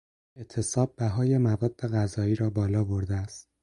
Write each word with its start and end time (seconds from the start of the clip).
اعتصاب 0.35 0.95
بهای 0.95 1.37
مواد 1.37 1.81
غذایی 1.87 2.35
را 2.35 2.49
بالا 2.49 2.83
برده 2.83 3.15
است. 3.15 3.47